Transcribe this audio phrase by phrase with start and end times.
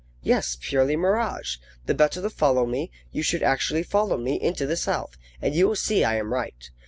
[0.23, 1.57] Yes, purely mirage!
[1.85, 5.67] The better to follow me, you should actually follow me into the South, and you
[5.67, 6.71] will see I am right.